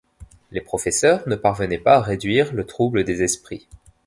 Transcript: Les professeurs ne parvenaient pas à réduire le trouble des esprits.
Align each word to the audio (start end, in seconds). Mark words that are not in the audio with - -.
Les 0.49 0.61
professeurs 0.61 1.21
ne 1.29 1.35
parvenaient 1.35 1.77
pas 1.77 1.97
à 1.97 2.01
réduire 2.01 2.53
le 2.55 2.65
trouble 2.65 3.03
des 3.03 3.21
esprits. 3.21 3.67